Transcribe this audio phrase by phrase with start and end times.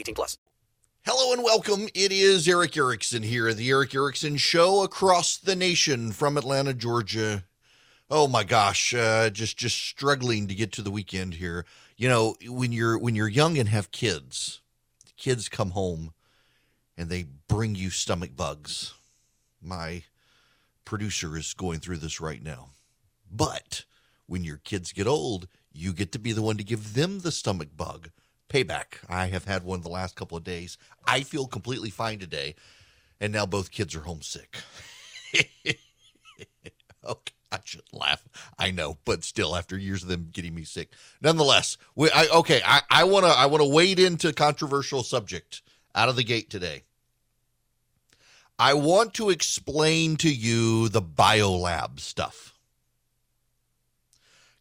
[0.00, 0.38] 18 plus.
[1.06, 1.88] Hello and welcome.
[1.94, 7.44] It is Erick Erickson here, the Erick Erickson Show across the nation from Atlanta, Georgia.
[8.10, 11.64] Oh my gosh, uh, just just struggling to get to the weekend here.
[11.96, 14.60] You know, when you're when you're young and have kids,
[15.16, 16.12] kids come home
[16.96, 18.94] and they bring you stomach bugs
[19.62, 20.04] my
[20.84, 22.70] producer is going through this right now.
[23.30, 23.84] But
[24.26, 27.32] when your kids get old, you get to be the one to give them the
[27.32, 28.10] stomach bug.
[28.50, 28.98] Payback.
[29.08, 30.76] I have had one the last couple of days.
[31.06, 32.56] I feel completely fine today.
[33.20, 34.58] And now both kids are homesick.
[37.02, 37.32] Oh, okay.
[37.52, 38.28] I shouldn't laugh.
[38.58, 42.60] I know, but still, after years of them getting me sick, nonetheless, we, I, okay.
[42.64, 45.62] I, I wanna, I wanna wade into controversial subject
[45.94, 46.82] out of the gate today.
[48.58, 52.54] I want to explain to you the biolab stuff.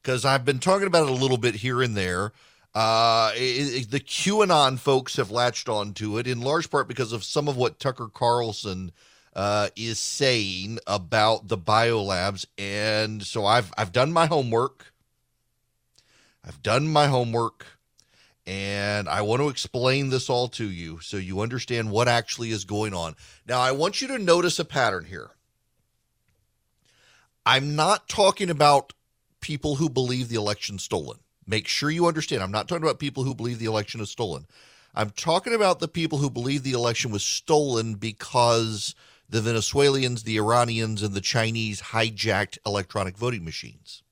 [0.01, 2.31] Because I've been talking about it a little bit here and there.
[2.75, 7.11] Uh, it, it, the QAnon folks have latched on to it in large part because
[7.11, 8.91] of some of what Tucker Carlson
[9.35, 12.45] uh, is saying about the biolabs.
[12.57, 14.93] And so I've I've done my homework.
[16.45, 17.65] I've done my homework.
[18.45, 22.65] And I want to explain this all to you so you understand what actually is
[22.65, 23.15] going on.
[23.47, 25.29] Now, I want you to notice a pattern here.
[27.45, 28.93] I'm not talking about
[29.39, 31.19] people who believe the election stolen.
[31.49, 32.43] Make sure you understand.
[32.43, 34.45] I'm not talking about people who believe the election is stolen.
[34.93, 38.93] I'm talking about the people who believe the election was stolen because
[39.27, 44.03] the Venezuelans, the Iranians, and the Chinese hijacked electronic voting machines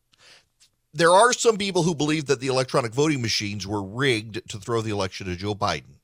[0.98, 4.82] there are some people who believe that the electronic voting machines were rigged to throw
[4.82, 6.00] the election to Joe Biden.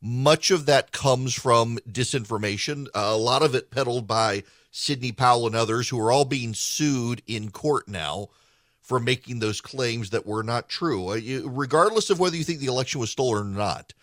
[0.00, 5.54] Much of that comes from disinformation, a lot of it peddled by Sidney Powell and
[5.54, 8.28] others who are all being sued in court now
[9.00, 11.08] making those claims that were not true.
[11.08, 13.94] Uh, regardless of whether you think the election was stolen or not,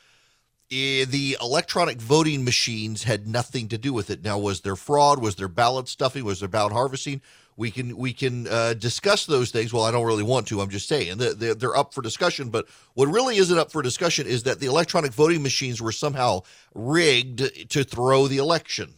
[0.72, 4.24] eh, the electronic voting machines had nothing to do with it.
[4.24, 5.22] Now, was there fraud?
[5.22, 6.24] Was there ballot stuffing?
[6.24, 7.22] Was there ballot harvesting?
[7.60, 9.74] we can we can uh, discuss those things.
[9.74, 10.62] Well, I don't really want to.
[10.62, 12.50] I'm just saying they're, they're up for discussion.
[12.50, 16.44] But what really isn't up for discussion is that the electronic voting machines were somehow
[16.74, 18.94] rigged to throw the election.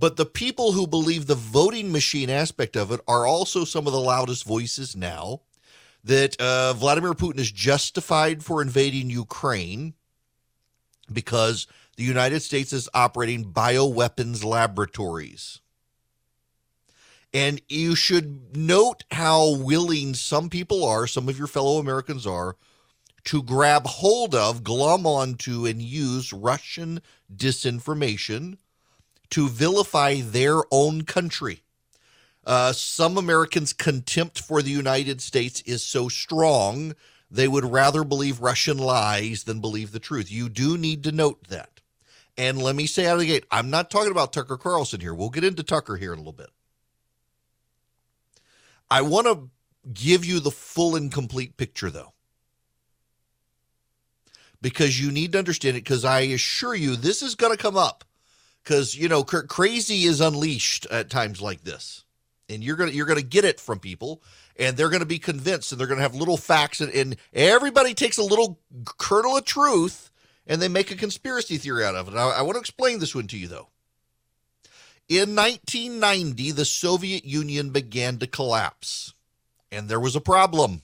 [0.00, 3.92] But the people who believe the voting machine aspect of it are also some of
[3.92, 5.42] the loudest voices now.
[6.02, 9.92] That uh, Vladimir Putin is justified for invading Ukraine
[11.12, 11.66] because
[11.96, 15.60] the United States is operating bioweapons laboratories.
[17.34, 22.56] And you should note how willing some people are, some of your fellow Americans are,
[23.24, 28.56] to grab hold of, glom onto, and use Russian disinformation
[29.30, 31.62] to vilify their own country.
[32.44, 36.94] Uh, some Americans' contempt for the United States is so strong,
[37.30, 40.30] they would rather believe Russian lies than believe the truth.
[40.30, 41.80] You do need to note that.
[42.36, 45.14] And let me say out of the gate, I'm not talking about Tucker Carlson here.
[45.14, 46.50] We'll get into Tucker here in a little bit.
[48.90, 49.50] I want to
[49.92, 52.14] give you the full and complete picture, though,
[54.60, 55.84] because you need to understand it.
[55.84, 58.04] Because I assure you, this is going to come up.
[58.62, 62.04] Because you know, crazy is unleashed at times like this,
[62.48, 64.22] and you're gonna you're gonna get it from people,
[64.56, 68.18] and they're gonna be convinced, and they're gonna have little facts, and, and everybody takes
[68.18, 68.60] a little
[68.98, 70.10] kernel of truth,
[70.46, 72.14] and they make a conspiracy theory out of it.
[72.14, 73.68] I, I want to explain this one to you, though.
[75.08, 79.14] In 1990, the Soviet Union began to collapse,
[79.72, 80.82] and there was a problem.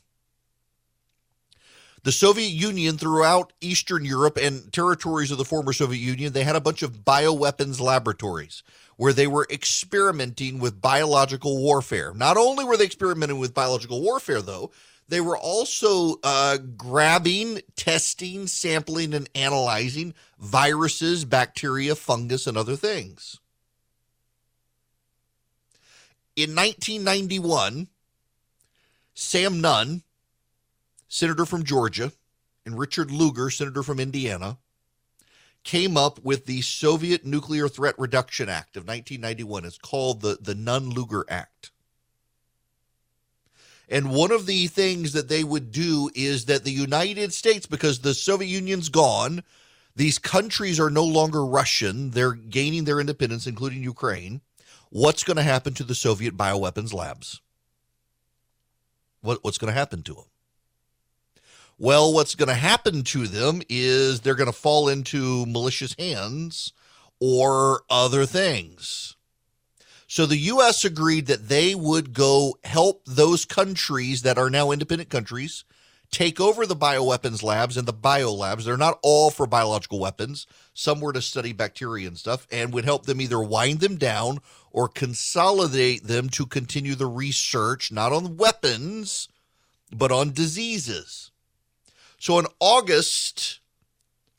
[2.06, 6.54] The Soviet Union, throughout Eastern Europe and territories of the former Soviet Union, they had
[6.54, 8.62] a bunch of bioweapons laboratories
[8.96, 12.14] where they were experimenting with biological warfare.
[12.14, 14.70] Not only were they experimenting with biological warfare, though,
[15.08, 23.40] They were also uh, grabbing, testing, sampling, and analyzing viruses, bacteria, fungus, and other things.
[26.36, 27.88] In 1991,
[29.12, 30.04] Sam Nunn,
[31.08, 32.12] senator from Georgia,
[32.64, 34.58] and Richard Lugar, senator from Indiana,
[35.62, 39.64] came up with the Soviet Nuclear Threat Reduction Act of 1991.
[39.64, 41.70] It's called the, the Nunn Lugar Act.
[43.88, 48.00] And one of the things that they would do is that the United States, because
[48.00, 49.42] the Soviet Union's gone,
[49.94, 54.40] these countries are no longer Russian, they're gaining their independence, including Ukraine.
[54.90, 57.40] What's going to happen to the Soviet bioweapons labs?
[59.20, 60.24] What, what's going to happen to them?
[61.78, 66.72] Well, what's going to happen to them is they're going to fall into malicious hands
[67.20, 69.16] or other things.
[70.08, 70.84] So the U.S.
[70.84, 75.64] agreed that they would go help those countries that are now independent countries
[76.10, 78.64] take over the bioweapons labs and the biolabs.
[78.64, 80.46] They're not all for biological weapons.
[80.72, 84.38] Some were to study bacteria and stuff and would help them either wind them down
[84.70, 89.28] or consolidate them to continue the research, not on weapons,
[89.92, 91.32] but on diseases.
[92.18, 93.60] So in August,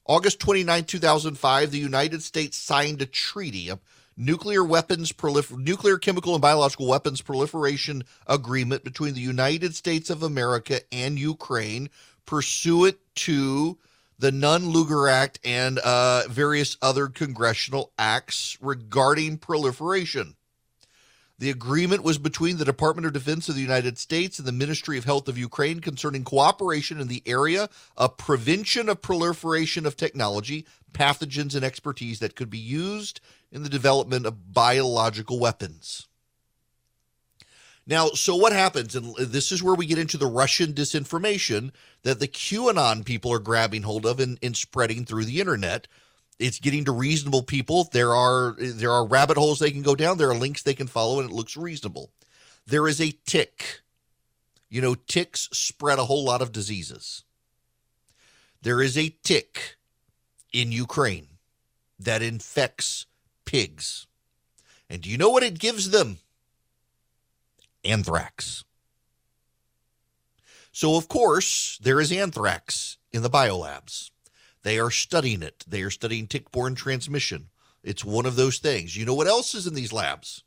[0.06, 3.80] August 29, 2005, the United States signed a treaty, a
[4.16, 10.24] nuclear weapons prolifer- nuclear chemical and biological weapons proliferation agreement between the United States of
[10.24, 11.90] America and Ukraine
[12.26, 13.78] pursuant to
[14.20, 20.36] the Nunn Lugar Act and uh, various other congressional acts regarding proliferation.
[21.40, 24.98] The agreement was between the Department of Defense of the United States and the Ministry
[24.98, 30.66] of Health of Ukraine concerning cooperation in the area of prevention of proliferation of technology,
[30.94, 36.08] pathogens, and expertise that could be used in the development of biological weapons.
[37.86, 42.20] Now, so what happens, and this is where we get into the Russian disinformation that
[42.20, 45.88] the QAnon people are grabbing hold of and, and spreading through the internet
[46.40, 47.86] it's getting to reasonable people.
[47.92, 50.18] There are there are rabbit holes they can go down.
[50.18, 52.12] There are links they can follow, and it looks reasonable.
[52.66, 53.82] There is a tick.
[54.70, 57.24] You know, ticks spread a whole lot of diseases.
[58.62, 59.78] There is a tick
[60.52, 61.28] in Ukraine
[62.00, 63.06] that infects
[63.46, 64.08] pigs.
[64.90, 66.18] And do you know what it gives them?
[67.86, 68.66] Anthrax.
[70.72, 74.12] So, of course, there is anthrax in the biolabs.
[74.68, 75.64] They are studying it.
[75.66, 77.48] They are studying tick borne transmission.
[77.84, 78.98] It's one of those things.
[78.98, 80.44] You know what else is in these labs?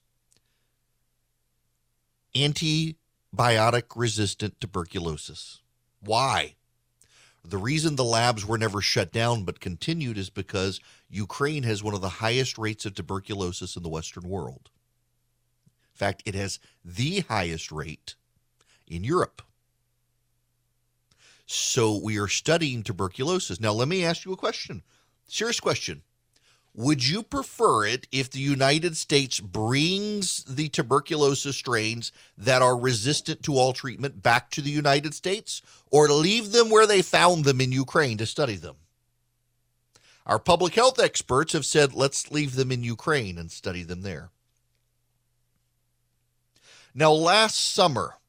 [2.35, 5.63] Antibiotic resistant tuberculosis.
[6.01, 6.57] Why?
[7.43, 11.95] The reason the labs were never shut down but continued is because Ukraine has one
[11.95, 14.69] of the highest rates of tuberculosis in the Western world.
[15.95, 18.17] In fact, it has the highest rate
[18.87, 19.41] in Europe.
[21.53, 23.59] So we are studying tuberculosis.
[23.59, 24.85] Now, let me ask you a question.
[25.27, 26.03] Serious question.
[26.75, 33.43] Would you prefer it if the United States brings the tuberculosis strains that are resistant
[33.43, 35.61] to all treatment back to the United States
[35.91, 38.77] or leave them where they found them in Ukraine to study them?
[40.27, 44.31] Our public health experts have said let's leave them in Ukraine and study them there.
[46.95, 48.20] Now, last summer,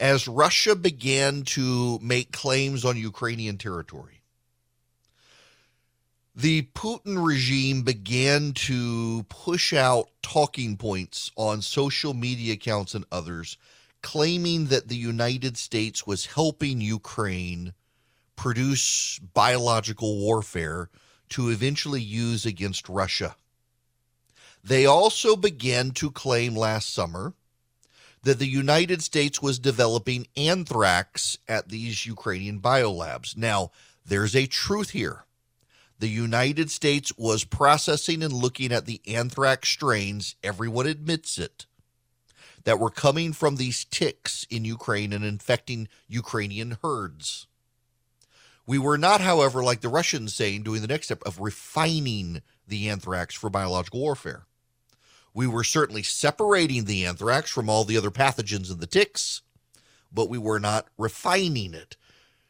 [0.00, 4.22] as Russia began to make claims on Ukrainian territory.
[6.34, 13.58] The Putin regime began to push out talking points on social media accounts and others,
[14.00, 17.74] claiming that the United States was helping Ukraine
[18.36, 20.88] produce biological warfare
[21.28, 23.36] to eventually use against Russia.
[24.64, 27.34] They also began to claim last summer
[28.22, 33.36] that the United States was developing anthrax at these Ukrainian biolabs.
[33.36, 33.70] Now,
[34.04, 35.24] there's a truth here.
[35.98, 41.66] The United States was processing and looking at the anthrax strains, everyone admits it,
[42.64, 47.46] that were coming from these ticks in Ukraine and infecting Ukrainian herds.
[48.66, 52.88] We were not, however, like the Russians saying, doing the next step of refining the
[52.88, 54.46] anthrax for biological warfare.
[55.40, 59.40] We were certainly separating the anthrax from all the other pathogens and the ticks,
[60.12, 61.96] but we were not refining it.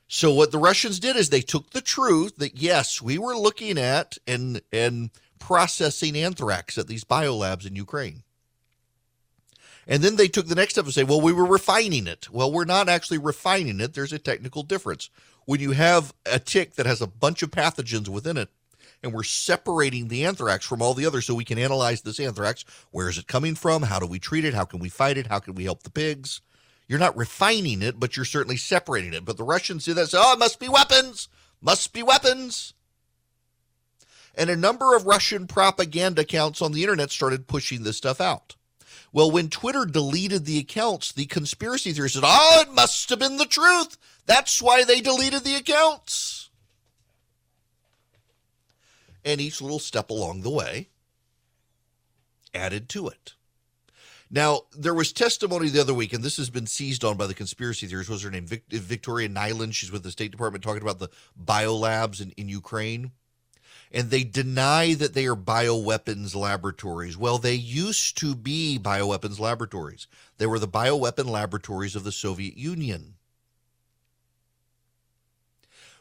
[0.08, 3.78] So what the Russians did is they took the truth that yes, we were looking
[3.78, 8.24] at and and processing anthrax at these biolabs in Ukraine.
[9.86, 12.28] And then they took the next step and say, well, we were refining it.
[12.32, 13.94] Well, we're not actually refining it.
[13.94, 15.10] There's a technical difference.
[15.44, 18.48] When you have a tick that has a bunch of pathogens within it,
[19.02, 22.64] and we're separating the anthrax from all the others so we can analyze this anthrax.
[22.90, 23.82] Where is it coming from?
[23.82, 24.54] How do we treat it?
[24.54, 25.28] How can we fight it?
[25.28, 26.40] How can we help the pigs?
[26.86, 29.24] You're not refining it, but you're certainly separating it.
[29.24, 30.08] But the Russians do that.
[30.08, 31.28] Say, oh, it must be weapons.
[31.60, 32.74] Must be weapons.
[34.34, 38.56] And a number of Russian propaganda accounts on the internet started pushing this stuff out.
[39.12, 43.38] Well, when Twitter deleted the accounts, the conspiracy theorists said, oh, it must have been
[43.38, 43.96] the truth.
[44.26, 46.39] That's why they deleted the accounts.
[49.24, 50.88] And each little step along the way
[52.54, 53.34] added to it.
[54.30, 57.34] Now, there was testimony the other week, and this has been seized on by the
[57.34, 58.08] conspiracy theorists.
[58.08, 58.46] What was her name?
[58.46, 59.74] Vic- uh, Victoria Nuland.
[59.74, 61.08] She's with the State Department talking about the
[61.42, 63.10] biolabs in, in Ukraine.
[63.90, 67.16] And they deny that they are bioweapons laboratories.
[67.16, 70.06] Well, they used to be bioweapons laboratories.
[70.38, 73.14] They were the bioweapon laboratories of the Soviet Union.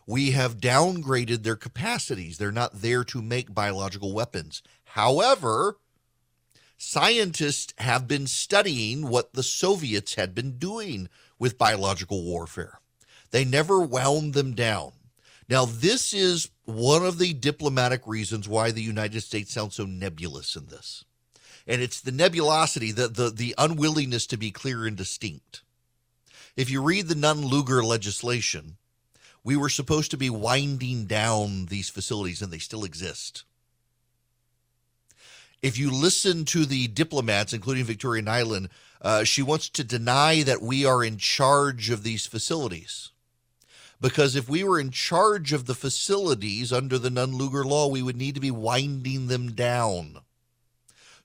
[0.10, 2.40] We have downgraded their capacities.
[2.40, 4.64] They're not there to make biological weapons.
[4.84, 5.78] However,
[6.80, 12.80] scientists have been studying what the Soviets had been doing with biological warfare.
[13.30, 14.94] They never wound them down.
[15.48, 20.56] Now, this is one of the diplomatic reasons why the United States sounds so nebulous
[20.56, 21.06] in this.
[21.68, 25.62] And it's the nebulosity, the, the, the unwillingness to be clear and distinct.
[26.58, 28.79] If you read the Nunn Lugar legislation,
[29.44, 33.44] we were supposed to be winding down these facilities, and they still exist
[35.62, 38.70] if you listen to the diplomats, including Victoria Nuland,
[39.02, 43.12] uh, she wants to deny that we are in charge of these facilities.
[44.02, 48.02] Because if we were in charge of the facilities under the Nunn Lugar law, we
[48.02, 50.20] would need to be winding them down.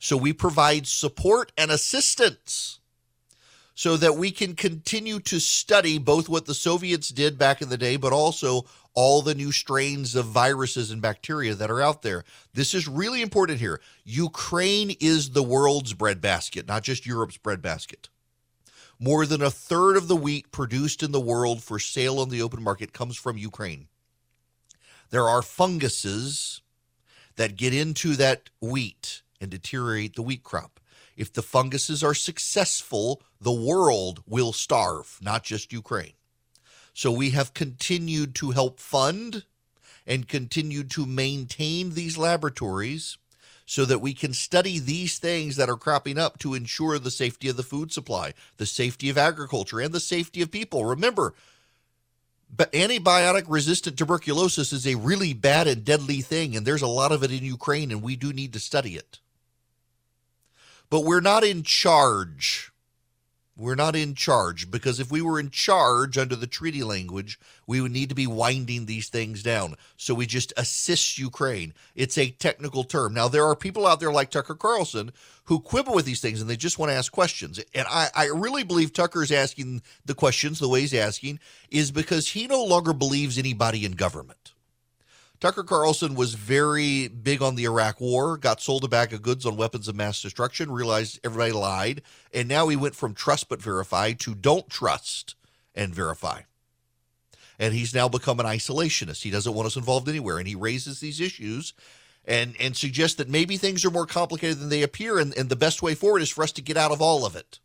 [0.00, 2.80] So we provide support and assistance
[3.74, 7.76] so that we can continue to study both what the Soviets did back in the
[7.76, 8.64] day, but also
[8.94, 12.24] all the new strains of viruses and bacteria that are out there.
[12.52, 13.80] This is really important here.
[14.04, 18.08] Ukraine is the world's breadbasket, not just Europe's breadbasket.
[19.00, 22.42] More than a third of the wheat produced in the world for sale on the
[22.42, 23.88] open market comes from Ukraine.
[25.10, 26.62] There are funguses
[27.34, 30.78] that get into that wheat and deteriorate the wheat crop.
[31.16, 36.14] If the funguses are successful, the world will starve, not just Ukraine.
[36.92, 39.44] So we have continued to help fund
[40.06, 43.18] and continued to maintain these laboratories
[43.66, 47.48] so that we can study these things that are cropping up to ensure the safety
[47.48, 50.84] of the food supply, the safety of agriculture, and the safety of people.
[50.84, 51.34] Remember,
[52.54, 57.10] but antibiotic resistant tuberculosis is a really bad and deadly thing, and there's a lot
[57.10, 59.18] of it in Ukraine, and we do need to study it
[60.90, 62.72] but we're not in charge.
[63.56, 67.38] We're not in charge because if we were in charge under the treaty language,
[67.68, 69.76] we would need to be winding these things down.
[69.96, 71.72] So we just assist Ukraine.
[71.94, 73.14] It's a technical term.
[73.14, 75.12] Now, there are people out there like Tucker Carlson
[75.44, 77.60] who quibble with these things and they just want to ask questions.
[77.74, 81.38] And I, I really believe Tucker is asking the questions the way he's asking
[81.70, 84.53] is because he no longer believes anybody in government.
[85.44, 89.44] Tucker Carlson was very big on the Iraq War, got sold a bag of goods
[89.44, 92.00] on weapons of mass destruction, realized everybody lied,
[92.32, 95.34] and now he went from trust but verify to don't trust
[95.74, 96.40] and verify.
[97.58, 99.20] And he's now become an isolationist.
[99.20, 101.74] He doesn't want us involved anywhere, and he raises these issues
[102.24, 105.56] and and suggests that maybe things are more complicated than they appear, and, and the
[105.56, 107.58] best way forward is for us to get out of all of it.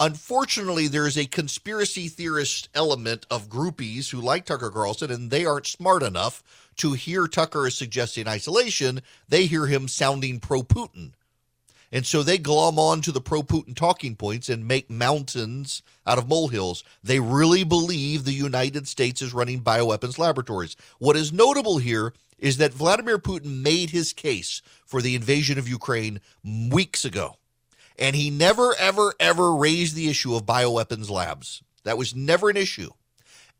[0.00, 5.46] Unfortunately, there is a conspiracy theorist element of groupies who like Tucker Carlson, and they
[5.46, 6.42] aren't smart enough
[6.76, 9.02] to hear Tucker is suggesting isolation.
[9.28, 11.12] They hear him sounding pro Putin.
[11.92, 16.18] And so they glom on to the pro Putin talking points and make mountains out
[16.18, 16.82] of molehills.
[17.04, 20.74] They really believe the United States is running bioweapons laboratories.
[20.98, 25.68] What is notable here is that Vladimir Putin made his case for the invasion of
[25.68, 27.36] Ukraine weeks ago.
[27.98, 31.62] And he never, ever, ever raised the issue of bioweapons labs.
[31.84, 32.90] That was never an issue.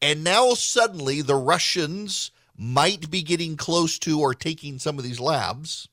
[0.02, 5.20] And now suddenly the Russians might be getting close to or taking some of these
[5.20, 5.88] labs.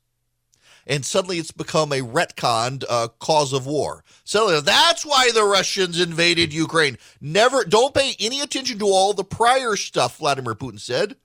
[0.88, 4.04] And suddenly it's become a retconned uh, cause of war.
[4.24, 6.98] So that's why the Russians invaded Ukraine.
[7.20, 11.16] Never, don't pay any attention to all the prior stuff Vladimir Putin said.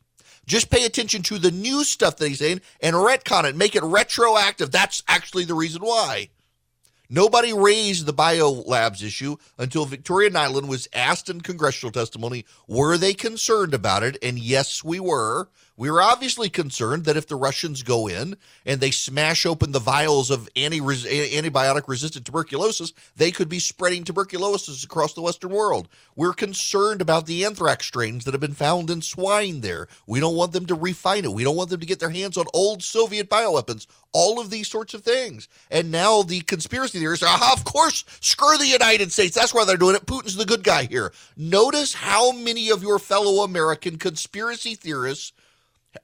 [0.47, 3.83] Just pay attention to the new stuff that he's saying and retcon it, make it
[3.83, 4.71] retroactive.
[4.71, 6.29] That's actually the reason why.
[7.09, 13.15] Nobody raised the biolabs issue until Victoria Nuland was asked in congressional testimony, were they
[13.15, 14.19] concerned about it?
[14.23, 15.49] And yes, we were.
[15.79, 19.79] We were obviously concerned that if the Russians go in and they smash open the
[19.79, 25.89] vials of anti- antibiotic resistant tuberculosis, they could be spreading tuberculosis across the Western world.
[26.15, 29.87] We're concerned about the anthrax strains that have been found in swine there.
[30.07, 31.33] We don't want them to refine it.
[31.33, 34.69] We don't want them to get their hands on old Soviet bioweapons, all of these
[34.69, 35.47] sorts of things.
[35.71, 39.35] And now the conspiracy theorists, aha, of course, screw the United States.
[39.35, 40.07] That's why they're doing it.
[40.07, 41.13] Putin's the good guy here.
[41.37, 45.33] Notice how many of your fellow American conspiracy theorists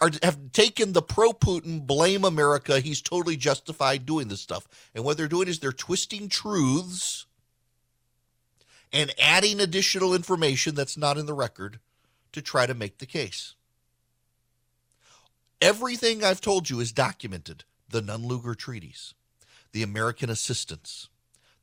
[0.01, 2.81] are, have taken the pro Putin, blame America.
[2.81, 4.69] He's totally justified doing this stuff.
[4.95, 7.27] And what they're doing is they're twisting truths
[8.93, 11.79] and adding additional information that's not in the record
[12.33, 13.55] to try to make the case.
[15.61, 19.15] Everything I've told you is documented the Nunn-Lugar treaties,
[19.73, 21.09] the American assistance,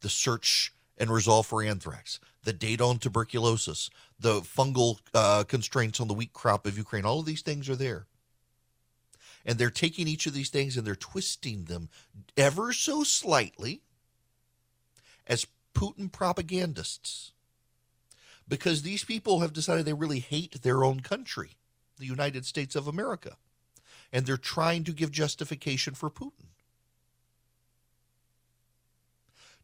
[0.02, 6.08] the search and resolve for anthrax, the data on tuberculosis, the fungal uh, constraints on
[6.08, 7.06] the wheat crop of Ukraine.
[7.06, 8.06] All of these things are there.
[9.46, 11.90] And they're taking each of these things and they're twisting them
[12.36, 13.82] ever so slightly
[15.26, 17.32] as Putin propagandists.
[18.48, 21.52] Because these people have decided they really hate their own country,
[21.98, 23.38] the United States of America
[24.12, 26.48] and they're trying to give justification for Putin.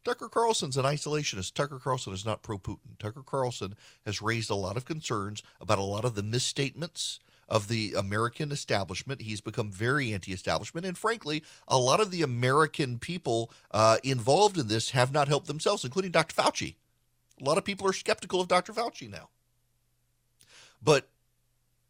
[0.04, 1.54] Tucker Carlson's an isolationist.
[1.54, 2.96] Tucker Carlson is not pro Putin.
[2.98, 7.68] Tucker Carlson has raised a lot of concerns about a lot of the misstatements of
[7.68, 9.22] the American establishment.
[9.22, 10.86] He's become very anti establishment.
[10.86, 15.46] And frankly, a lot of the American people uh, involved in this have not helped
[15.46, 16.34] themselves, including Dr.
[16.34, 16.74] Fauci.
[17.40, 18.72] A lot of people are skeptical of Dr.
[18.72, 19.28] Fauci now.
[20.82, 21.08] But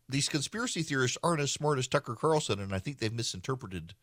[0.08, 3.94] these conspiracy theorists aren't as smart as Tucker Carlson, and I think they've misinterpreted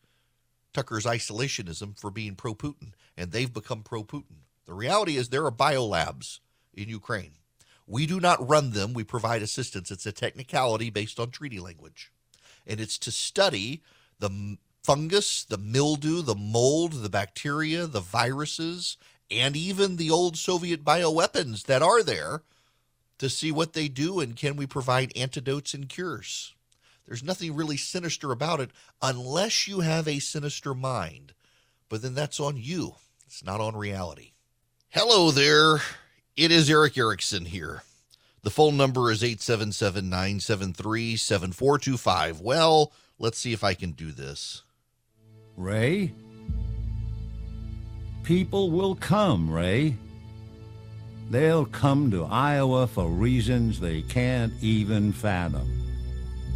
[0.72, 4.42] Tucker's isolationism for being pro Putin, and they've become pro Putin.
[4.66, 6.40] The reality is there are biolabs
[6.74, 7.32] in Ukraine.
[7.86, 9.90] We do not run them, we provide assistance.
[9.90, 12.10] It's a technicality based on treaty language.
[12.66, 13.82] And it's to study
[14.18, 18.96] the fungus, the mildew, the mold, the bacteria, the viruses,
[19.30, 22.42] and even the old Soviet bioweapons that are there
[23.18, 26.54] to see what they do and can we provide antidotes and cures.
[27.06, 28.70] There's nothing really sinister about it
[29.02, 31.34] unless you have a sinister mind.
[31.88, 32.94] But then that's on you,
[33.26, 34.32] it's not on reality.
[34.90, 35.80] Hello there.
[36.36, 37.84] It is Erick Erickson here.
[38.42, 42.40] The phone number is 877 973 7425.
[42.40, 44.62] Well, let's see if I can do this.
[45.56, 46.12] Ray?
[48.24, 49.96] People will come, Ray.
[51.30, 55.70] They'll come to Iowa for reasons they can't even fathom.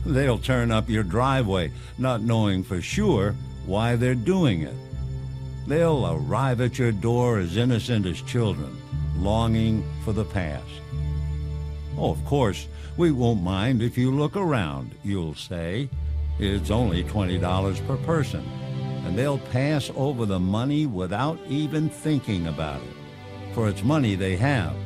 [0.04, 4.74] They'll turn up your driveway, not knowing for sure why they're doing it.
[5.68, 8.76] They'll arrive at your door as innocent as children,
[9.22, 10.64] longing for the past.
[11.96, 15.88] Oh, of course, we won't mind if you look around, you'll say.
[16.38, 18.46] It's only $20 per person.
[19.04, 22.98] And they'll pass over the money without even thinking about it
[23.58, 24.76] for it's money they have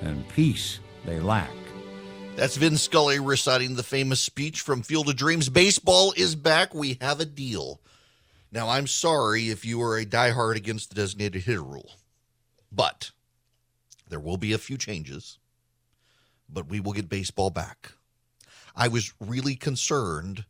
[0.00, 1.50] and peace they lack.
[2.34, 5.48] That's Vin Scully reciting the famous speech from Field of Dreams.
[5.48, 6.74] Baseball is back.
[6.74, 7.80] We have a deal.
[8.50, 11.92] Now, I'm sorry if you are a diehard against the designated hitter rule,
[12.72, 13.12] but
[14.08, 15.38] there will be a few changes,
[16.48, 17.92] but we will get baseball back.
[18.74, 20.44] I was really concerned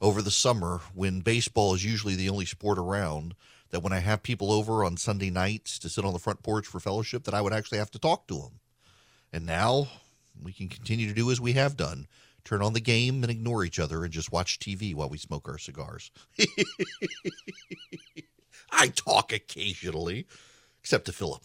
[0.00, 3.34] over the summer when baseball is usually the only sport around
[3.70, 6.66] that when I have people over on Sunday nights to sit on the front porch
[6.66, 8.60] for fellowship, that I would actually have to talk to them.
[9.32, 9.88] And now
[10.40, 12.06] we can continue to do as we have done
[12.44, 15.48] turn on the game and ignore each other and just watch TV while we smoke
[15.48, 16.10] our cigars.
[18.70, 20.26] I talk occasionally,
[20.80, 21.42] except to Philip.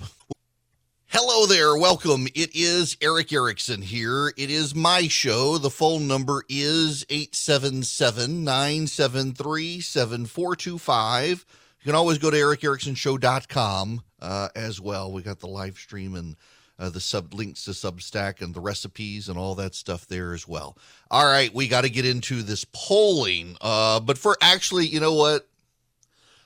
[1.09, 1.77] Hello there.
[1.77, 2.27] Welcome.
[2.35, 4.33] It is Erick Erickson here.
[4.35, 5.57] It is my show.
[5.57, 11.45] The phone number is 877 973 7425.
[11.79, 15.13] You can always go to ericericksonshow.com uh, as well.
[15.13, 16.35] We got the live stream and
[16.77, 20.45] uh, the sub links to Substack and the recipes and all that stuff there as
[20.45, 20.77] well.
[21.09, 23.55] All right, we got to get into this polling.
[23.61, 25.47] Uh, but for actually, you know what?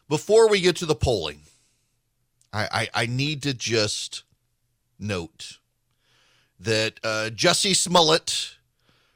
[0.08, 1.40] Before we get to the polling,
[2.54, 4.22] I, I, I need to just
[5.02, 5.60] note
[6.60, 8.58] that uh, Jussie Smollett,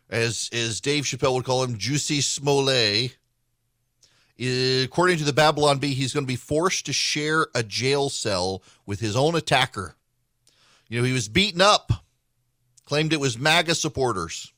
[0.09, 3.17] as as Dave Chappelle would call him, Juicy Smollett,
[4.37, 8.61] According to the Babylon Bee, he's going to be forced to share a jail cell
[8.85, 9.95] with his own attacker.
[10.89, 11.91] You know, he was beaten up,
[12.83, 14.51] claimed it was MAGA supporters.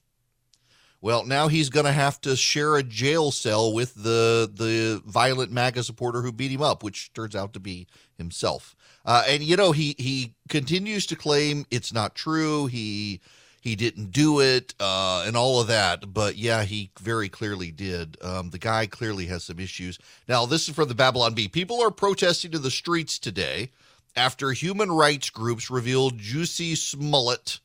[0.99, 5.51] Well, now he's going to have to share a jail cell with the the violent
[5.51, 8.75] MAGA supporter who beat him up, which turns out to be himself.
[9.05, 12.65] Uh, and you know, he he continues to claim it's not true.
[12.65, 13.21] He
[13.62, 16.13] he didn't do it uh, and all of that.
[16.13, 18.17] But yeah, he very clearly did.
[18.21, 19.99] Um, the guy clearly has some issues.
[20.27, 21.47] Now, this is from the Babylon Bee.
[21.47, 23.71] People are protesting in the streets today
[24.15, 27.60] after human rights groups revealed Juicy Smollett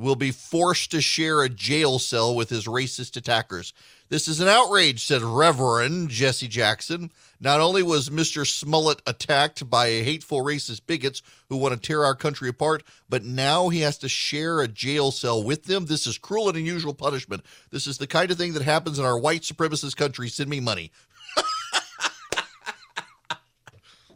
[0.00, 3.74] will be forced to share a jail cell with his racist attackers.
[4.08, 7.12] This is an outrage, said Reverend Jesse Jackson.
[7.38, 8.46] Not only was Mr.
[8.46, 13.68] Smollett attacked by hateful racist bigots who want to tear our country apart, but now
[13.68, 15.84] he has to share a jail cell with them.
[15.84, 17.44] This is cruel and unusual punishment.
[17.70, 20.28] This is the kind of thing that happens in our white supremacist country.
[20.28, 20.92] Send me money.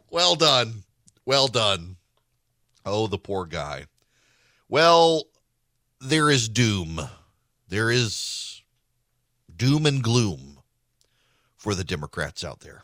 [0.09, 0.83] well done.
[1.25, 1.97] Well done.
[2.85, 3.85] Oh, the poor guy.
[4.67, 5.25] Well,
[5.99, 7.01] there is doom.
[7.67, 8.61] There is
[9.55, 10.59] doom and gloom
[11.57, 12.83] for the Democrats out there.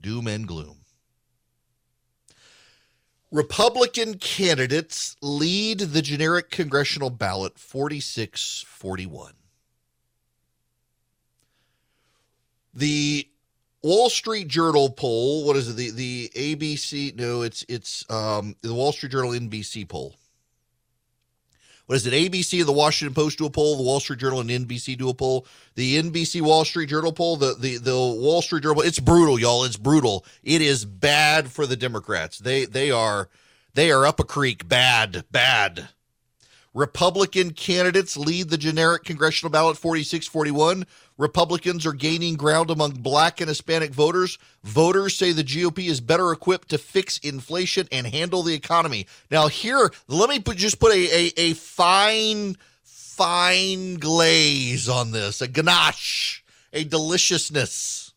[0.00, 0.78] Doom and gloom.
[3.32, 9.32] Republican candidates lead the generic congressional ballot 46 41.
[12.74, 13.28] The
[13.82, 15.76] Wall Street Journal poll, what is it?
[15.76, 20.14] The the ABC no, it's it's um the Wall Street Journal NBC poll
[21.86, 22.12] what is it?
[22.12, 25.14] ABC the Washington Post do a poll, the Wall Street Journal and NBC do a
[25.14, 28.80] poll, the NBC Wall Street Journal poll, the the the Wall Street Journal.
[28.82, 29.64] It's brutal, y'all.
[29.64, 30.24] It's brutal.
[30.42, 32.38] It is bad for the Democrats.
[32.38, 33.28] They they are
[33.74, 34.68] they are up a creek.
[34.68, 35.88] Bad, bad.
[36.72, 40.86] Republican candidates lead the generic congressional ballot 46 41.
[41.16, 44.38] Republicans are gaining ground among black and Hispanic voters.
[44.64, 49.06] Voters say the GOP is better equipped to fix inflation and handle the economy.
[49.30, 55.40] Now, here, let me put, just put a, a, a fine, fine glaze on this,
[55.40, 58.12] a ganache, a deliciousness.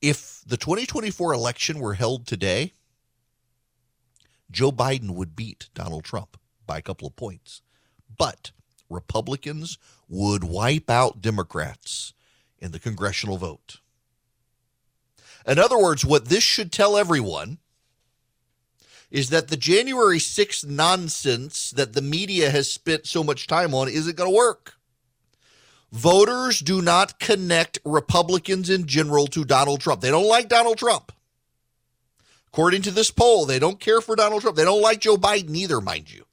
[0.00, 2.72] If the 2024 election were held today,
[4.48, 7.62] Joe Biden would beat Donald Trump by a couple of points.
[8.16, 8.52] But
[8.88, 9.78] Republicans
[10.08, 12.12] would wipe out Democrats
[12.58, 13.80] in the congressional vote.
[15.46, 17.58] In other words, what this should tell everyone
[19.10, 23.88] is that the January 6th nonsense that the media has spent so much time on
[23.88, 24.74] isn't going to work.
[25.92, 30.00] Voters do not connect Republicans in general to Donald Trump.
[30.00, 31.12] They don't like Donald Trump.
[32.48, 34.56] According to this poll, they don't care for Donald Trump.
[34.56, 36.24] They don't like Joe Biden either, mind you.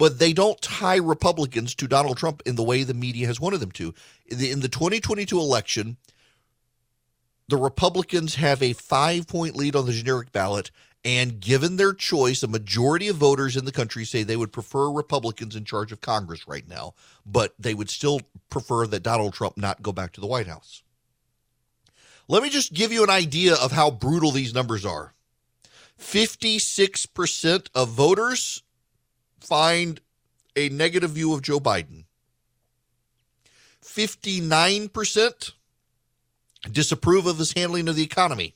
[0.00, 3.58] But they don't tie Republicans to Donald Trump in the way the media has wanted
[3.58, 3.92] them to.
[4.30, 5.98] In the 2022 election,
[7.48, 10.70] the Republicans have a five point lead on the generic ballot.
[11.04, 14.90] And given their choice, a majority of voters in the country say they would prefer
[14.90, 16.94] Republicans in charge of Congress right now,
[17.26, 20.82] but they would still prefer that Donald Trump not go back to the White House.
[22.26, 25.12] Let me just give you an idea of how brutal these numbers are.
[25.98, 28.62] 56% of voters
[29.40, 30.00] find
[30.56, 32.04] a negative view of Joe Biden.
[33.82, 35.52] 59%
[36.70, 38.54] disapprove of his handling of the economy.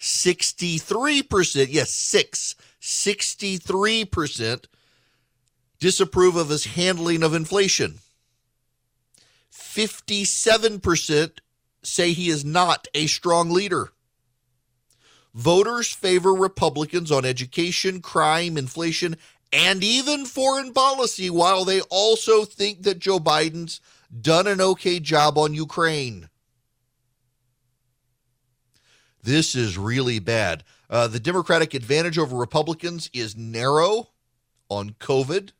[0.00, 4.64] 63%, yes, six, 63%
[5.80, 7.98] disapprove of his handling of inflation.
[9.52, 11.38] 57%
[11.82, 13.90] say he is not a strong leader.
[15.34, 19.16] Voters favor Republicans on education, crime, inflation,
[19.52, 23.80] and even foreign policy, while they also think that Joe Biden's
[24.20, 26.28] done an okay job on Ukraine.
[29.22, 30.64] This is really bad.
[30.88, 34.08] Uh, the Democratic advantage over Republicans is narrow
[34.68, 35.50] on COVID.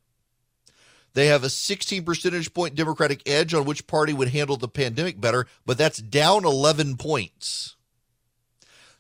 [1.15, 5.21] They have a 16 percentage point Democratic edge on which party would handle the pandemic
[5.21, 7.77] better, but that's down 11 points.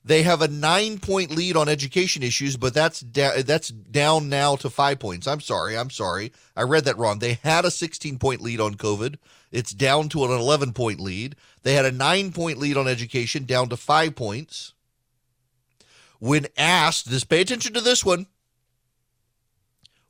[0.08, 4.56] They have a nine point lead on education issues, but that's da- that's down now
[4.56, 5.26] to five points.
[5.26, 7.18] I'm sorry, I'm sorry, I read that wrong.
[7.18, 9.16] They had a 16 point lead on COVID.
[9.52, 11.36] It's down to an 11 point lead.
[11.62, 14.72] They had a nine point lead on education, down to five points.
[16.20, 18.28] When asked, just pay attention to this one.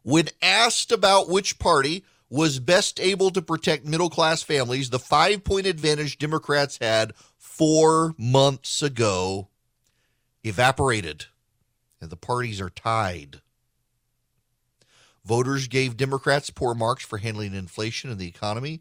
[0.04, 5.42] When asked about which party was best able to protect middle class families, the five
[5.42, 9.48] point advantage Democrats had four months ago
[10.48, 11.26] evaporated,
[12.00, 13.40] and the parties are tied.
[15.24, 18.80] Voters gave Democrats poor marks for handling inflation and the economy.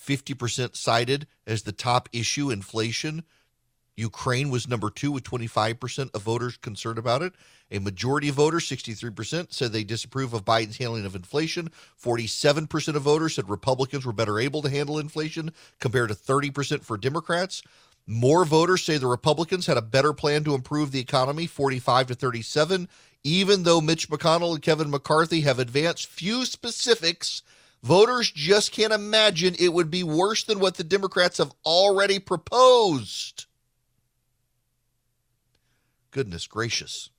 [0.00, 3.24] 50% cited as the top issue inflation.
[3.96, 7.32] Ukraine was number two with 25% of voters concerned about it.
[7.72, 11.70] A majority of voters, 63%, said they disapprove of Biden's handling of inflation.
[12.00, 16.96] 47% of voters said Republicans were better able to handle inflation compared to 30% for
[16.96, 17.60] Democrats.
[18.10, 22.14] More voters say the Republicans had a better plan to improve the economy, 45 to
[22.14, 22.88] 37.
[23.22, 27.42] Even though Mitch McConnell and Kevin McCarthy have advanced few specifics,
[27.82, 33.44] voters just can't imagine it would be worse than what the Democrats have already proposed.
[36.10, 37.10] Goodness gracious.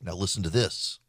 [0.00, 1.00] Now, listen to this.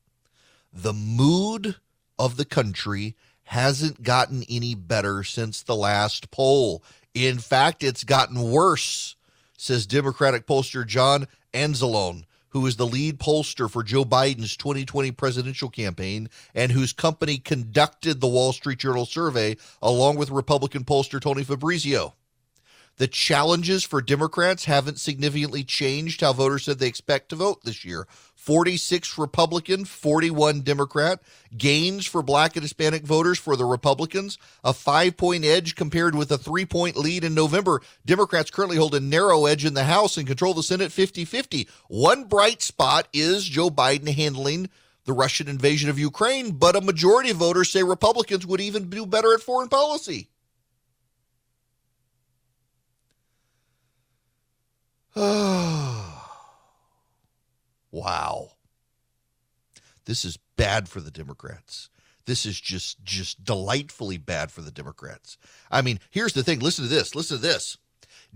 [0.73, 1.75] The mood
[2.17, 6.81] of the country hasn't gotten any better since the last poll.
[7.13, 9.15] In fact, it's gotten worse,
[9.57, 15.69] says Democratic pollster John Anzalone, who is the lead pollster for Joe Biden's 2020 presidential
[15.69, 21.43] campaign and whose company conducted the Wall Street Journal survey along with Republican pollster Tony
[21.43, 22.13] Fabrizio.
[23.01, 27.83] The challenges for Democrats haven't significantly changed how voters said they expect to vote this
[27.83, 28.07] year.
[28.35, 31.19] 46 Republican, 41 Democrat.
[31.57, 36.31] Gains for black and Hispanic voters for the Republicans, a five point edge compared with
[36.31, 37.81] a three point lead in November.
[38.05, 41.67] Democrats currently hold a narrow edge in the House and control the Senate 50 50.
[41.87, 44.69] One bright spot is Joe Biden handling
[45.05, 49.07] the Russian invasion of Ukraine, but a majority of voters say Republicans would even do
[49.07, 50.27] better at foreign policy.
[55.15, 56.11] wow.
[60.05, 61.89] This is bad for the Democrats.
[62.25, 65.37] This is just just delightfully bad for the Democrats.
[65.69, 66.59] I mean, here's the thing.
[66.59, 67.15] Listen to this.
[67.15, 67.77] Listen to this.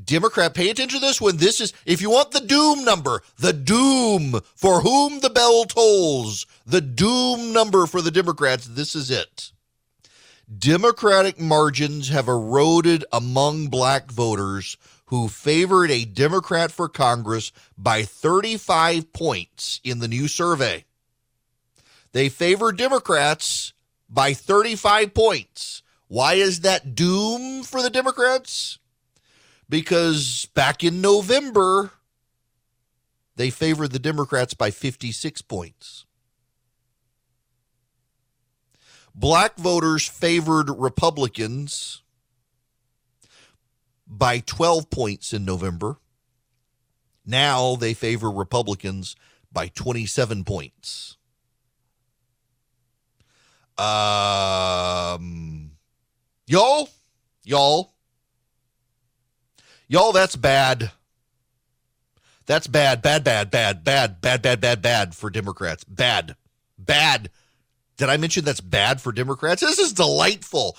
[0.04, 3.54] Democrat, pay attention to this when this is, if you want the doom number, the
[3.54, 9.54] doom for whom the bell tolls, the doom number for the Democrats, this is it.
[10.60, 14.78] Democratic margins have eroded among black voters
[15.08, 20.86] who favored a Democrat for Congress by 35 points in the new survey.
[22.12, 23.74] They favor Democrats
[24.10, 25.84] by 35 points.
[26.08, 28.80] Why is that doom for the Democrats?
[29.68, 31.92] Because back in November,
[33.36, 36.06] they favored the Democrats by 56 points.
[39.14, 42.02] Black voters favored Republicans
[44.08, 45.98] by 12 points in November.
[47.26, 49.16] Now they favor Republicans
[49.52, 51.18] by 27 points.
[53.78, 55.72] Um,
[56.46, 56.90] y'all,
[57.44, 57.94] y'all,
[59.88, 60.92] y'all, that's bad.
[62.46, 65.84] That's bad, bad, bad, bad, bad, bad, bad, bad, bad for Democrats.
[65.84, 66.36] Bad,
[66.78, 67.32] bad.
[67.98, 69.62] Did I mention that's bad for Democrats?
[69.62, 70.78] This is delightful.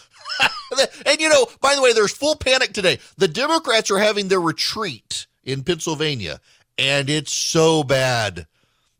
[1.06, 2.98] And you know, by the way, there's full panic today.
[3.16, 6.40] The Democrats are having their retreat in Pennsylvania,
[6.78, 8.46] and it's so bad.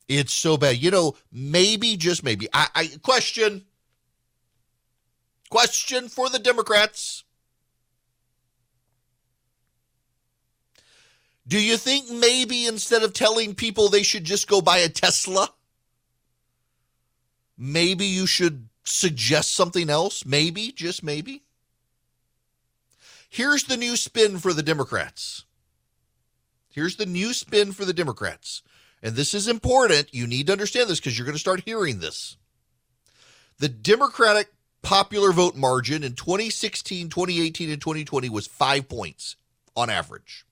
[0.09, 0.76] It's so bad.
[0.76, 2.48] You know, maybe, just maybe.
[2.52, 3.64] I, I question.
[5.48, 7.24] Question for the Democrats.
[11.48, 15.50] Do you think maybe instead of telling people they should just go buy a Tesla,
[17.57, 20.26] maybe you should suggest something else?
[20.26, 21.44] Maybe, just maybe.
[23.29, 25.45] Here's the new spin for the Democrats.
[26.69, 28.62] Here's the new spin for the Democrats.
[29.03, 30.15] And this is important.
[30.15, 32.37] You need to understand this because you're going to start hearing this.
[33.59, 34.49] The Democratic
[34.83, 39.37] popular vote margin in 2016, 2018, and 2020 was five points
[39.75, 40.45] on average.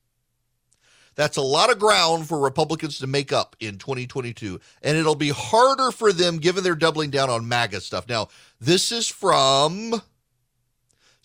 [1.15, 4.59] That's a lot of ground for Republicans to make up in 2022.
[4.81, 8.07] And it'll be harder for them given they're doubling down on MAGA stuff.
[8.09, 8.27] Now,
[8.59, 10.01] this is from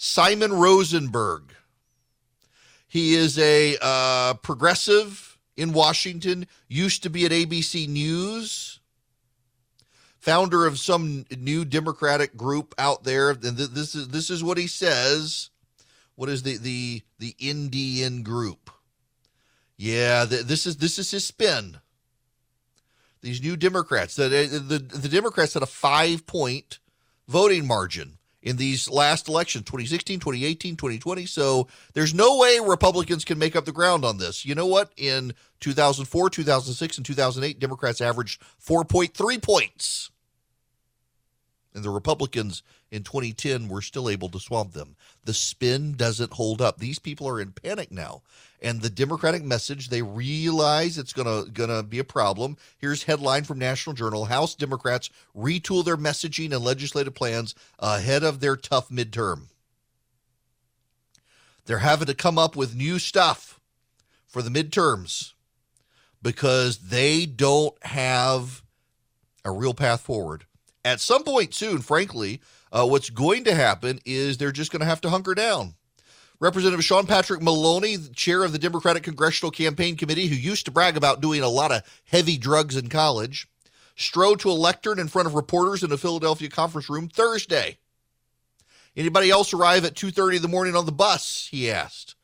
[0.03, 1.55] Simon Rosenberg.
[2.89, 8.81] He is a uh, progressive in Washington, used to be at ABC News,
[10.19, 13.29] founder of some new Democratic group out there.
[13.29, 15.51] And this is this is what he says.
[16.15, 18.71] What is the the the Indian group?
[19.77, 21.77] Yeah, the, this is this is his spin.
[23.21, 26.79] These new Democrats, the, the the Democrats had a five point
[27.29, 33.39] voting margin in these last elections 2016 2018 2020 so there's no way republicans can
[33.39, 34.45] make up the ground on this.
[34.45, 34.93] You know what?
[34.97, 40.11] In 2004 2006 and 2008 democrats averaged 4.3 points
[41.75, 46.61] and the republicans in 2010 were still able to swamp them the spin doesn't hold
[46.61, 48.23] up these people are in panic now
[48.63, 49.89] and the Democratic message.
[49.89, 52.57] They realize it's gonna gonna be a problem.
[52.79, 58.41] Here's headline from National Journal: House Democrats retool their messaging and legislative plans ahead of
[58.41, 59.47] their tough midterm.
[61.67, 63.61] They're having to come up with new stuff
[64.27, 65.33] for the midterms
[66.23, 68.63] because they don't have
[69.45, 70.45] a real path forward.
[70.85, 72.41] At some point soon, frankly,
[72.73, 75.75] uh, what's going to happen is they're just going to have to hunker down.
[76.39, 80.97] Representative Sean Patrick Maloney, chair of the Democratic Congressional Campaign Committee, who used to brag
[80.97, 83.47] about doing a lot of heavy drugs in college,
[83.95, 87.77] strode to a lectern in front of reporters in a Philadelphia conference room Thursday.
[88.97, 91.49] Anybody else arrive at 2:30 in the morning on the bus?
[91.51, 92.15] He asked.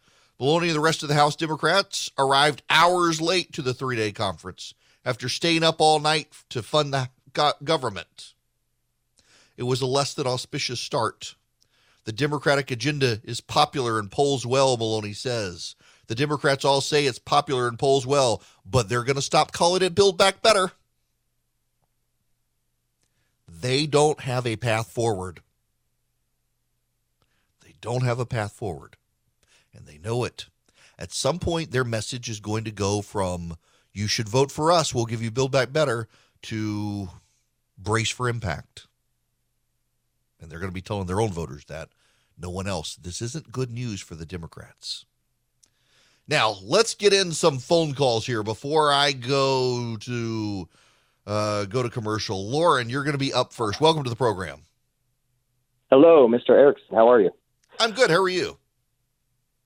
[0.41, 4.73] Maloney and the rest of the House Democrats arrived hours late to the three-day conference
[5.05, 7.11] after staying up all night to fund the
[7.63, 8.35] government.
[9.57, 11.35] It was a less than auspicious start.
[12.05, 15.75] The Democratic agenda is popular and polls well, Maloney says.
[16.07, 19.83] The Democrats all say it's popular and polls well, but they're going to stop calling
[19.83, 20.71] it Build Back Better.
[23.49, 25.41] They don't have a path forward.
[27.65, 28.97] They don't have a path forward,
[29.75, 30.47] and they know it.
[30.99, 33.57] At some point, their message is going to go from
[33.97, 36.07] you should vote for us, we'll give you Build Back Better,
[36.43, 37.09] to
[37.79, 38.86] brace for impact.
[40.41, 41.89] And they're going to be telling their own voters that,
[42.39, 42.97] no one else.
[42.97, 45.07] This isn't good news for the Democrats.
[46.29, 50.69] Now, let's get in some phone calls here before I go to
[51.27, 52.49] uh, go to commercial.
[52.49, 53.81] Lauren, you're going to be up first.
[53.81, 54.63] Welcome to the program.
[55.91, 56.51] Hello, Mr.
[56.51, 56.95] Erickson.
[56.95, 57.31] How are you?
[57.79, 58.11] I'm good.
[58.11, 58.59] How are you?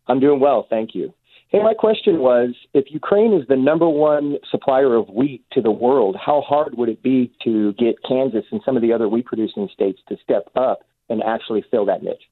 [0.06, 1.14] I'm doing well, thank you.
[1.50, 5.70] Hey, my question was if Ukraine is the number one supplier of wheat to the
[5.72, 9.26] world, how hard would it be to get Kansas and some of the other wheat
[9.26, 12.22] producing states to step up and actually fill that niche?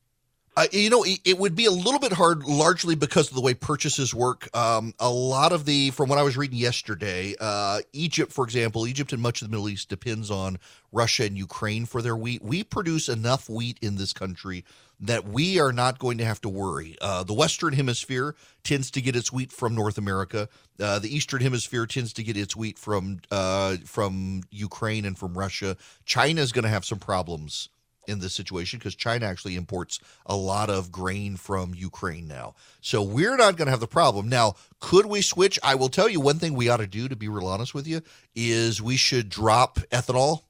[0.58, 3.40] Uh, you know, it, it would be a little bit hard, largely because of the
[3.40, 4.48] way purchases work.
[4.56, 8.84] Um, a lot of the, from what I was reading yesterday, uh, Egypt, for example,
[8.84, 10.58] Egypt and much of the Middle East depends on
[10.90, 12.42] Russia and Ukraine for their wheat.
[12.42, 14.64] We produce enough wheat in this country
[14.98, 16.96] that we are not going to have to worry.
[17.00, 20.48] Uh, the Western Hemisphere tends to get its wheat from North America.
[20.80, 25.38] Uh, the Eastern Hemisphere tends to get its wheat from uh, from Ukraine and from
[25.38, 25.76] Russia.
[26.04, 27.68] China is going to have some problems
[28.08, 32.54] in this situation because China actually imports a lot of grain from Ukraine now.
[32.80, 34.28] So we're not going to have the problem.
[34.28, 35.58] Now, could we switch?
[35.62, 37.86] I will tell you one thing we ought to do, to be real honest with
[37.86, 38.02] you,
[38.34, 40.42] is we should drop ethanol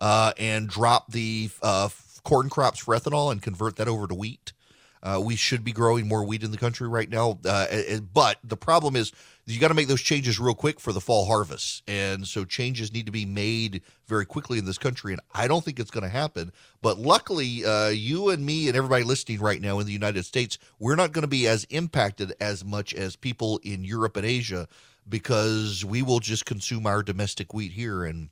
[0.00, 1.88] uh, and drop the uh,
[2.24, 4.52] corn crops for ethanol and convert that over to wheat.
[5.02, 7.38] Uh, we should be growing more wheat in the country right now.
[7.44, 9.12] Uh, but the problem is
[9.46, 11.82] you got to make those changes real quick for the fall harvest.
[11.88, 15.12] And so changes need to be made very quickly in this country.
[15.12, 16.52] And I don't think it's going to happen.
[16.80, 20.58] But luckily, uh, you and me and everybody listening right now in the United States,
[20.78, 24.68] we're not going to be as impacted as much as people in Europe and Asia
[25.08, 28.28] because we will just consume our domestic wheat here and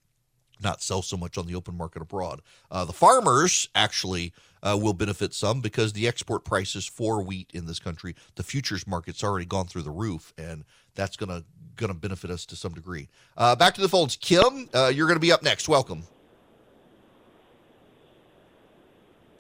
[0.63, 2.41] not sell so much on the open market abroad.
[2.71, 7.67] Uh, the farmers actually uh, will benefit some because the export prices for wheat in
[7.67, 11.45] this country, the futures market's already gone through the roof, and that's gonna
[11.77, 13.09] gonna benefit us to some degree.
[13.37, 14.69] Uh, back to the phones, Kim.
[14.75, 15.69] Uh, you're gonna be up next.
[15.69, 16.05] Welcome.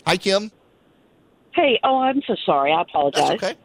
[0.06, 0.50] Hi, Kim.
[1.54, 2.72] Hey, oh, I'm so sorry.
[2.72, 3.28] I apologize.
[3.28, 3.58] That's okay.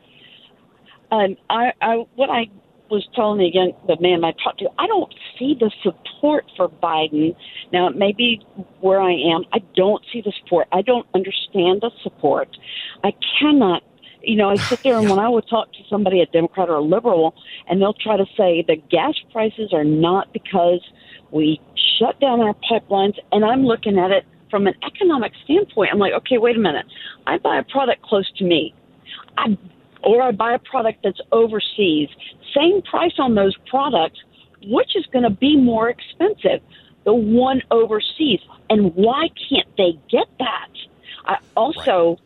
[1.12, 2.48] Um, I, I, what I
[2.90, 6.68] was telling the young, the man I talked to, I don't see the support for
[6.68, 7.36] Biden.
[7.72, 8.46] Now, it may be
[8.82, 9.46] where I am.
[9.54, 10.68] I don't see the support.
[10.72, 12.50] I don't understand the support.
[13.04, 13.84] I cannot.
[14.26, 16.76] You know, I sit there and when I would talk to somebody, a Democrat or
[16.76, 17.36] a liberal,
[17.68, 20.82] and they'll try to say the gas prices are not because
[21.32, 21.62] we
[22.00, 25.92] shut down our pipelines, and I'm looking at it from an economic standpoint.
[25.92, 26.86] I'm like, okay, wait a minute.
[27.28, 28.74] I buy a product close to me.
[29.38, 29.58] I
[30.04, 32.10] or I buy a product that's overseas,
[32.56, 34.20] same price on those products,
[34.64, 36.62] which is going to be more expensive?
[37.04, 38.40] The one overseas.
[38.70, 40.68] And why can't they get that?
[41.26, 42.20] I also, right.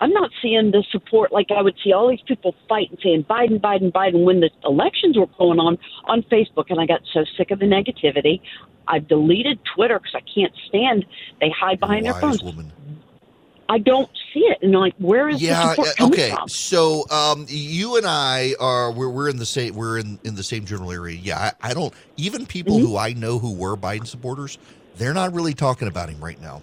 [0.00, 3.60] I'm not seeing the support like I would see all these people fighting, saying Biden,
[3.60, 6.66] Biden, Biden when the elections were going on on Facebook.
[6.70, 8.40] And I got so sick of the negativity.
[8.88, 11.04] I've deleted Twitter because I can't stand
[11.40, 12.42] they hide behind their phones.
[12.42, 12.72] Woman.
[13.68, 14.58] I don't see it.
[14.62, 16.30] And like, where is yeah, the support coming okay.
[16.30, 16.48] from?
[16.48, 20.42] So um, you and I are we're, we're in the same we're in, in the
[20.42, 21.16] same general area.
[21.16, 22.86] Yeah, I, I don't even people Mm-hmm.
[22.86, 24.58] who I know who were Biden supporters,
[24.96, 26.62] they're not really talking about him right now.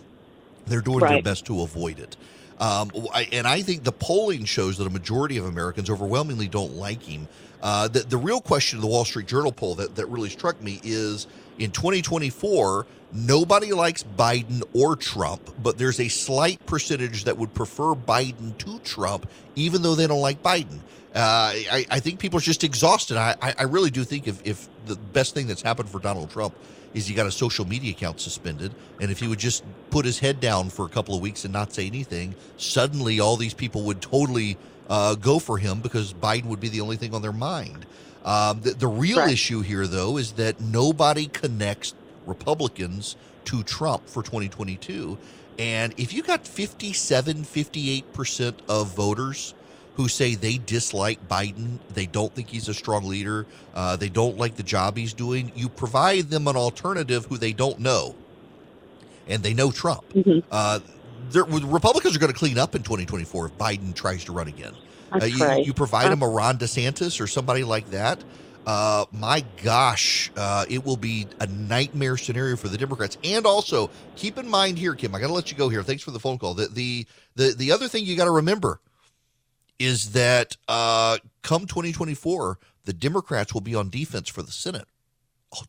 [0.65, 2.17] They're doing their best to avoid it.
[2.59, 6.73] Um, I, and I think the polling shows that a majority of Americans overwhelmingly don't
[6.73, 7.27] like him.
[7.61, 10.61] Uh, the, the real question of the Wall Street Journal poll that, that really struck
[10.61, 11.27] me is
[11.59, 17.93] in 2024, nobody likes Biden or Trump, but there's a slight percentage that would prefer
[17.95, 20.79] Biden to Trump, even though they don't like Biden.
[21.15, 23.17] Uh, I, I think people are just exhausted.
[23.17, 26.55] I, I really do think if, if the best thing that's happened for Donald Trump
[26.93, 30.19] is he got a social media account suspended, and if he would just put his
[30.19, 33.83] head down for a couple of weeks and not say anything, suddenly all these people
[33.83, 34.57] would totally
[34.89, 37.85] uh, go for him because Biden would be the only thing on their mind.
[38.23, 39.31] Um, the, the real Right.
[39.33, 41.93] issue here, though, is that nobody connects
[42.25, 45.17] Republicans to Trump for 2022.
[45.59, 49.53] And if you got 57, 58% of voters
[49.97, 54.37] who say they dislike Biden, they don't think he's a strong leader, uh, they don't
[54.37, 58.15] like the job he's doing, you provide them an alternative who they don't know.
[59.27, 60.05] And they know Trump.
[60.51, 60.79] Uh,
[61.31, 64.73] they're- Republicans are going to clean up in 2024 if Biden tries to run again.
[65.11, 65.65] Uh, you, right.
[65.65, 68.23] you provide them a Ron DeSantis or somebody like that.
[68.67, 73.17] uh, my gosh, uh, it will be a nightmare scenario for the Democrats.
[73.23, 75.81] And also, keep in mind here, Kim, I got to let you go here.
[75.81, 76.53] Thanks for the phone call.
[76.53, 78.79] The the the, the other thing you got to remember
[79.79, 84.87] is that uh, come 2024, the Democrats will be on defense for the Senate,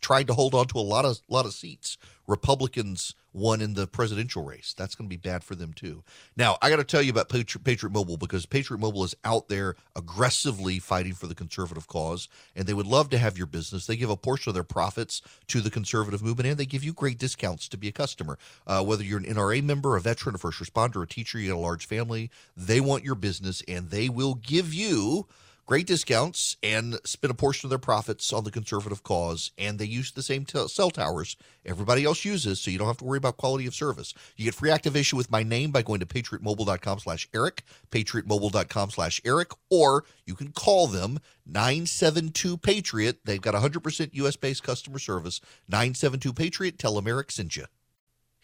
[0.01, 1.99] trying to hold on to a lot of lot of seats.
[2.29, 4.75] Republicans won in the presidential race.
[4.77, 6.05] That's going to be bad for them too.
[6.37, 9.49] Now, I got to tell you about Patriot, Patriot Mobile because Patriot Mobile is out
[9.49, 13.87] there aggressively fighting for the conservative cause, and they would love to have your business.
[13.87, 16.93] They give a portion of their profits to the conservative movement, and they give you
[16.93, 18.39] great discounts to be a customer.
[18.67, 21.57] Uh, whether you're an NRA member, a veteran, a first responder, a teacher, you got
[21.57, 25.27] a large family, they want your business, and they will give you
[25.69, 29.53] great discounts and spend a portion of their profits on the conservative cause.
[29.59, 32.97] And they use the same t- cell towers everybody else uses, so you don't have
[32.97, 34.15] to worry about quality of service.
[34.37, 39.21] You get free activation with my name by going to patriotmobile.com slash Erick, patriotmobile.com slash
[39.27, 43.19] Erick, or you can call them 972 Patriot.
[43.27, 45.43] They've got 100% US based customer service.
[45.69, 47.67] 972 Patriot, tell Erick sent you.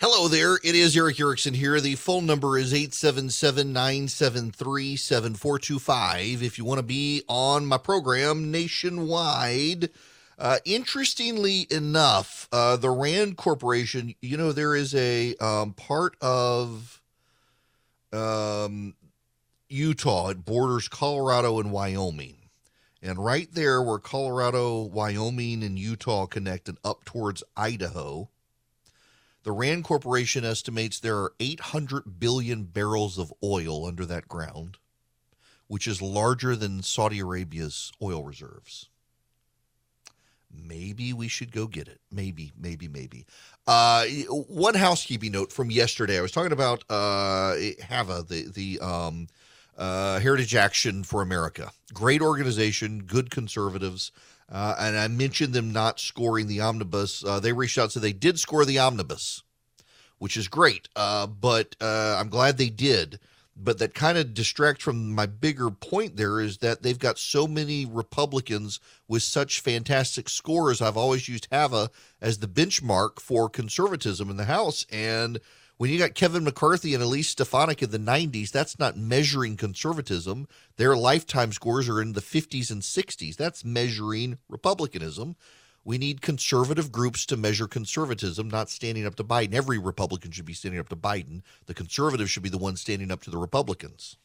[0.00, 0.56] Hello there.
[0.56, 1.80] It is Erick Erickson here.
[1.80, 6.42] The phone number is 877 973 7425.
[6.42, 9.90] If you want to be on my program nationwide,
[10.36, 17.00] uh, interestingly enough, uh, the Rand Corporation, you know, there is a um, part of
[18.12, 18.96] um,
[19.68, 22.38] Utah, it borders Colorado and Wyoming.
[23.00, 28.28] And right there, where Colorado, Wyoming, and Utah connect and up towards Idaho,
[29.44, 34.78] the Rand Corporation estimates there are 800 billion barrels of oil under that ground,
[35.68, 38.88] which is larger than Saudi Arabia's oil reserves.
[40.50, 42.00] Maybe we should go get it.
[42.10, 43.26] Maybe, maybe, maybe.
[43.66, 46.18] Uh, one housekeeping note from yesterday.
[46.18, 49.26] I was talking about uh, HAVA, the the um,
[49.76, 51.72] uh, Heritage Action for America.
[51.92, 54.12] Great organization, good conservatives.
[54.50, 57.24] Uh, and I mentioned them not scoring the omnibus.
[57.24, 59.42] Uh, they reached out, so they did score the omnibus,
[60.18, 60.88] which is great.
[60.94, 63.18] Uh, but uh, I'm glad they did.
[63.56, 67.46] But that kind of distracts from my bigger point there is that they've got so
[67.46, 70.82] many Republicans with such fantastic scores.
[70.82, 71.90] I've always used HAVA
[72.20, 74.84] as the benchmark for conservatism in the House.
[74.90, 75.38] And
[75.76, 80.46] when you got Kevin McCarthy and Elise Stefanik in the 90s, that's not measuring conservatism.
[80.76, 83.36] Their lifetime scores are in the 50s and 60s.
[83.36, 85.36] That's measuring republicanism.
[85.84, 89.52] We need conservative groups to measure conservatism, not standing up to Biden.
[89.52, 91.42] Every Republican should be standing up to Biden.
[91.66, 94.16] The conservatives should be the ones standing up to the Republicans.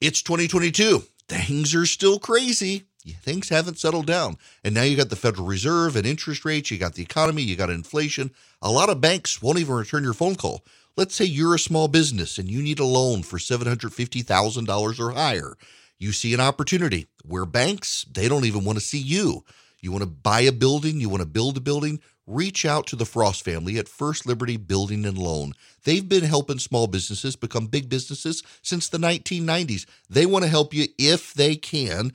[0.00, 1.04] It's 2022.
[1.28, 2.84] Things are still crazy.
[3.22, 4.36] Things haven't settled down.
[4.64, 7.56] And now you got the Federal Reserve and interest rates, you got the economy, you
[7.56, 8.32] got inflation.
[8.60, 10.64] A lot of banks won't even return your phone call.
[10.96, 15.58] Let's say you're a small business and you need a loan for $750,000 or higher.
[15.98, 19.44] You see an opportunity where banks, they don't even want to see you.
[19.82, 22.96] You want to buy a building, you want to build a building, reach out to
[22.96, 25.52] the Frost family at First Liberty Building and Loan.
[25.84, 29.84] They've been helping small businesses become big businesses since the 1990s.
[30.08, 32.14] They want to help you if they can.